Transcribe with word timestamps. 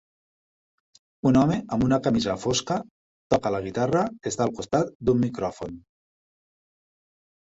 Un 1.31 1.35
home 1.41 1.57
amb 1.75 1.85
una 1.87 1.99
camisa 2.07 2.35
fosca 2.45 2.77
toca 3.35 3.53
la 3.57 3.61
guitarra 3.69 4.01
està 4.33 4.47
al 4.49 4.55
costat 4.61 4.91
d'un 5.11 5.23
micròfon. 5.27 5.81